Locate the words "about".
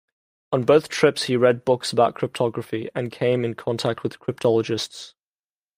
1.93-2.15